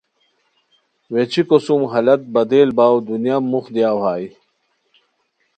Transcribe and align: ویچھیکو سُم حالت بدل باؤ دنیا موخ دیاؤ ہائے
ویچھیکو 1.13 1.57
سُم 1.65 1.81
حالت 1.91 2.21
بدل 2.33 2.69
باؤ 2.77 2.95
دنیا 3.09 3.35
موخ 3.49 3.65
دیاؤ 3.73 3.99
ہائے 4.03 4.27